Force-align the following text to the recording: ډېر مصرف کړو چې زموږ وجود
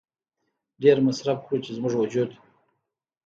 ډېر 0.83 0.97
مصرف 1.07 1.39
کړو 1.45 1.57
چې 1.65 1.71
زموږ 1.77 1.93
وجود 1.97 2.29